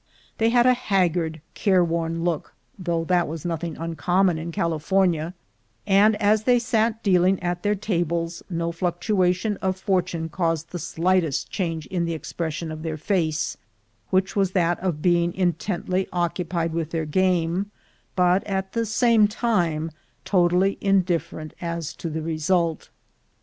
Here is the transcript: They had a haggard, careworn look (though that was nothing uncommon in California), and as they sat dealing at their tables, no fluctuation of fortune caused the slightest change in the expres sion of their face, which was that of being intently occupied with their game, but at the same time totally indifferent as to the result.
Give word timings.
They 0.39 0.49
had 0.49 0.65
a 0.65 0.73
haggard, 0.73 1.41
careworn 1.53 2.23
look 2.23 2.55
(though 2.79 3.03
that 3.03 3.27
was 3.27 3.45
nothing 3.45 3.77
uncommon 3.77 4.39
in 4.39 4.51
California), 4.51 5.35
and 5.85 6.15
as 6.15 6.45
they 6.45 6.57
sat 6.57 7.03
dealing 7.03 7.39
at 7.43 7.61
their 7.61 7.75
tables, 7.75 8.41
no 8.49 8.71
fluctuation 8.71 9.57
of 9.57 9.77
fortune 9.79 10.27
caused 10.27 10.71
the 10.71 10.79
slightest 10.79 11.51
change 11.51 11.85
in 11.85 12.05
the 12.05 12.15
expres 12.15 12.55
sion 12.55 12.71
of 12.71 12.81
their 12.81 12.97
face, 12.97 13.57
which 14.09 14.35
was 14.35 14.53
that 14.53 14.79
of 14.79 15.03
being 15.03 15.35
intently 15.35 16.07
occupied 16.11 16.73
with 16.73 16.89
their 16.89 17.05
game, 17.05 17.69
but 18.15 18.43
at 18.45 18.73
the 18.73 18.87
same 18.87 19.27
time 19.27 19.91
totally 20.25 20.79
indifferent 20.81 21.53
as 21.61 21.93
to 21.93 22.09
the 22.09 22.23
result. 22.23 22.89